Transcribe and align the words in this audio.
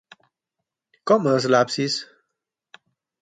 Com 1.11 1.29
és 1.33 1.45
l'absis? 1.53 1.99